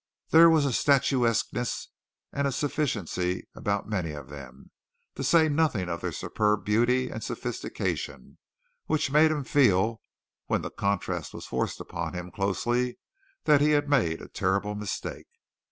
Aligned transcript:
There 0.31 0.49
was 0.49 0.65
a 0.65 0.73
statuesqueness 0.73 1.89
and 2.33 2.47
a 2.47 2.51
sufficiency 2.51 3.47
about 3.53 3.87
many 3.87 4.13
of 4.13 4.29
them, 4.29 4.71
to 5.13 5.23
say 5.23 5.47
nothing 5.47 5.89
of 5.89 6.01
their 6.01 6.11
superb 6.11 6.65
beauty 6.65 7.11
and 7.11 7.23
sophistication 7.23 8.39
which 8.87 9.11
made 9.11 9.29
him 9.29 9.43
feel, 9.43 10.01
when 10.47 10.63
the 10.63 10.71
contrast 10.71 11.35
was 11.35 11.45
forced 11.45 11.79
upon 11.79 12.15
him 12.15 12.31
closely, 12.31 12.97
that 13.43 13.61
he 13.61 13.73
had 13.77 13.87
made 13.87 14.23
a 14.23 14.27
terrible 14.27 14.73
mistake. 14.73 15.27